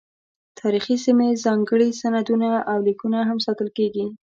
[0.59, 4.05] تاریخي سیمې، ځانګړي سندونه او لیکونه هم ساتل کیږي.